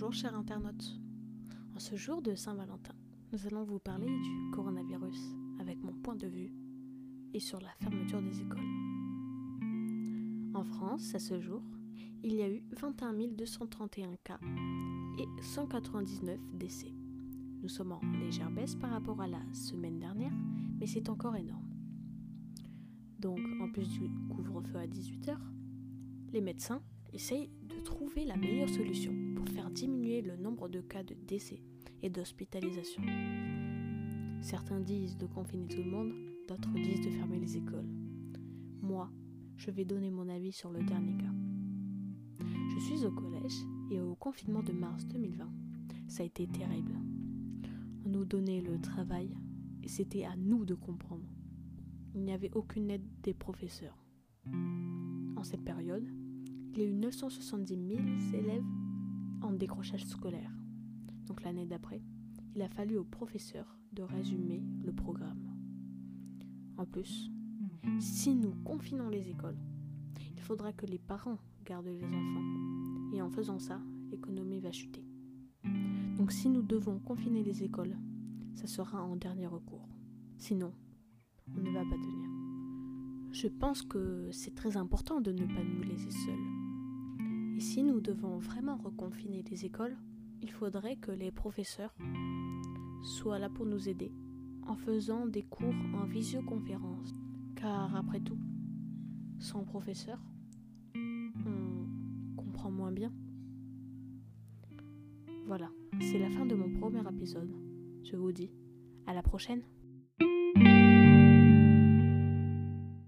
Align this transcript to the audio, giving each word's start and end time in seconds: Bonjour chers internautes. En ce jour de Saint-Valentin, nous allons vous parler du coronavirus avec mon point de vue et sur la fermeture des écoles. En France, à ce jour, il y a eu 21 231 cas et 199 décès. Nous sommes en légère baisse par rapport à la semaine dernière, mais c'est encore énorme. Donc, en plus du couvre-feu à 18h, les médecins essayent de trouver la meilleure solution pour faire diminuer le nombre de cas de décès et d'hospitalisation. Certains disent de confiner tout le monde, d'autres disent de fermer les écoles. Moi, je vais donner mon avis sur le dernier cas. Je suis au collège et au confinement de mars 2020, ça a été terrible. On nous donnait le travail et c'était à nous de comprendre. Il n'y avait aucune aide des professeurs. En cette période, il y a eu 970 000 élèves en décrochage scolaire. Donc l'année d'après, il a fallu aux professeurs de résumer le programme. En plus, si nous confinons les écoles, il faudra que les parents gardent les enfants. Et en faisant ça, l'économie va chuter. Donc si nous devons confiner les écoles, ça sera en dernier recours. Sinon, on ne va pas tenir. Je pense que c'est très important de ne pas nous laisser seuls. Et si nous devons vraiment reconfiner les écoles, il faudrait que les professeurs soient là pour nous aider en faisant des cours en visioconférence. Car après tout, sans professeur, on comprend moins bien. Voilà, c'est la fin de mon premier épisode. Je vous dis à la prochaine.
Bonjour 0.00 0.12
chers 0.12 0.36
internautes. 0.36 0.96
En 1.74 1.80
ce 1.80 1.96
jour 1.96 2.22
de 2.22 2.36
Saint-Valentin, 2.36 2.94
nous 3.32 3.46
allons 3.48 3.64
vous 3.64 3.80
parler 3.80 4.06
du 4.06 4.50
coronavirus 4.52 5.18
avec 5.58 5.82
mon 5.82 5.92
point 5.92 6.14
de 6.14 6.28
vue 6.28 6.52
et 7.34 7.40
sur 7.40 7.60
la 7.60 7.72
fermeture 7.80 8.22
des 8.22 8.40
écoles. 8.40 8.62
En 10.54 10.62
France, 10.62 11.16
à 11.16 11.18
ce 11.18 11.40
jour, 11.40 11.62
il 12.22 12.32
y 12.32 12.42
a 12.42 12.48
eu 12.48 12.62
21 12.80 13.12
231 13.36 14.14
cas 14.22 14.38
et 15.18 15.42
199 15.42 16.38
décès. 16.54 16.94
Nous 17.60 17.68
sommes 17.68 17.90
en 17.90 18.00
légère 18.20 18.52
baisse 18.52 18.76
par 18.76 18.90
rapport 18.90 19.20
à 19.20 19.26
la 19.26 19.42
semaine 19.52 19.98
dernière, 19.98 20.32
mais 20.78 20.86
c'est 20.86 21.08
encore 21.08 21.34
énorme. 21.34 21.68
Donc, 23.18 23.40
en 23.60 23.68
plus 23.68 23.88
du 23.88 24.08
couvre-feu 24.28 24.76
à 24.76 24.86
18h, 24.86 25.36
les 26.32 26.40
médecins 26.40 26.82
essayent 27.12 27.50
de 27.68 27.80
trouver 27.80 28.24
la 28.24 28.36
meilleure 28.36 28.68
solution 28.68 29.27
pour 29.38 29.48
faire 29.50 29.70
diminuer 29.70 30.20
le 30.20 30.36
nombre 30.36 30.68
de 30.68 30.80
cas 30.80 31.04
de 31.04 31.14
décès 31.14 31.62
et 32.02 32.10
d'hospitalisation. 32.10 33.02
Certains 34.40 34.80
disent 34.80 35.16
de 35.16 35.26
confiner 35.26 35.68
tout 35.68 35.82
le 35.82 35.90
monde, 35.90 36.12
d'autres 36.48 36.72
disent 36.74 37.02
de 37.02 37.10
fermer 37.10 37.38
les 37.38 37.56
écoles. 37.56 37.88
Moi, 38.82 39.08
je 39.56 39.70
vais 39.70 39.84
donner 39.84 40.10
mon 40.10 40.28
avis 40.28 40.50
sur 40.50 40.72
le 40.72 40.82
dernier 40.82 41.16
cas. 41.18 41.32
Je 42.74 42.80
suis 42.80 43.04
au 43.04 43.12
collège 43.12 43.54
et 43.92 44.00
au 44.00 44.16
confinement 44.16 44.62
de 44.62 44.72
mars 44.72 45.06
2020, 45.06 45.48
ça 46.08 46.24
a 46.24 46.26
été 46.26 46.48
terrible. 46.48 46.98
On 48.04 48.08
nous 48.08 48.24
donnait 48.24 48.60
le 48.60 48.80
travail 48.80 49.30
et 49.84 49.88
c'était 49.88 50.24
à 50.24 50.34
nous 50.36 50.64
de 50.64 50.74
comprendre. 50.74 51.28
Il 52.12 52.22
n'y 52.22 52.32
avait 52.32 52.50
aucune 52.54 52.90
aide 52.90 53.06
des 53.22 53.34
professeurs. 53.34 54.04
En 55.36 55.44
cette 55.44 55.62
période, 55.62 56.08
il 56.72 56.78
y 56.80 56.82
a 56.82 56.86
eu 56.86 56.94
970 56.94 57.68
000 57.68 58.00
élèves 58.34 58.64
en 59.42 59.52
décrochage 59.52 60.04
scolaire. 60.04 60.52
Donc 61.26 61.42
l'année 61.42 61.66
d'après, 61.66 62.02
il 62.54 62.62
a 62.62 62.68
fallu 62.68 62.96
aux 62.96 63.04
professeurs 63.04 63.78
de 63.92 64.02
résumer 64.02 64.62
le 64.84 64.92
programme. 64.92 65.54
En 66.76 66.84
plus, 66.84 67.30
si 68.00 68.34
nous 68.34 68.54
confinons 68.64 69.08
les 69.08 69.28
écoles, 69.28 69.58
il 70.32 70.40
faudra 70.40 70.72
que 70.72 70.86
les 70.86 70.98
parents 70.98 71.38
gardent 71.64 71.86
les 71.86 72.04
enfants. 72.04 73.12
Et 73.12 73.22
en 73.22 73.30
faisant 73.30 73.58
ça, 73.58 73.80
l'économie 74.10 74.60
va 74.60 74.72
chuter. 74.72 75.04
Donc 76.16 76.32
si 76.32 76.48
nous 76.48 76.62
devons 76.62 76.98
confiner 76.98 77.42
les 77.42 77.62
écoles, 77.62 77.96
ça 78.54 78.66
sera 78.66 79.02
en 79.02 79.16
dernier 79.16 79.46
recours. 79.46 79.88
Sinon, 80.36 80.72
on 81.56 81.60
ne 81.60 81.70
va 81.70 81.84
pas 81.84 81.96
tenir. 81.96 82.28
Je 83.32 83.48
pense 83.48 83.82
que 83.82 84.28
c'est 84.32 84.54
très 84.54 84.76
important 84.76 85.20
de 85.20 85.32
ne 85.32 85.46
pas 85.46 85.62
nous 85.62 85.82
laisser 85.82 86.10
seuls. 86.10 86.57
Et 87.58 87.60
si 87.60 87.82
nous 87.82 88.00
devons 88.00 88.38
vraiment 88.38 88.76
reconfiner 88.76 89.42
les 89.50 89.64
écoles, 89.64 89.96
il 90.42 90.52
faudrait 90.52 90.94
que 90.94 91.10
les 91.10 91.32
professeurs 91.32 91.92
soient 93.02 93.40
là 93.40 93.48
pour 93.48 93.66
nous 93.66 93.88
aider 93.88 94.12
en 94.64 94.76
faisant 94.76 95.26
des 95.26 95.42
cours 95.42 95.74
en 95.92 96.04
visioconférence. 96.04 97.16
Car 97.56 97.96
après 97.96 98.20
tout, 98.20 98.38
sans 99.40 99.64
professeur, 99.64 100.20
on 100.94 102.36
comprend 102.36 102.70
moins 102.70 102.92
bien. 102.92 103.12
Voilà, 105.48 105.72
c'est 106.00 106.20
la 106.20 106.30
fin 106.30 106.46
de 106.46 106.54
mon 106.54 106.78
premier 106.78 107.00
épisode. 107.10 107.50
Je 108.04 108.14
vous 108.14 108.30
dis 108.30 108.52
à 109.04 109.14
la 109.14 109.22
prochaine. 109.24 109.64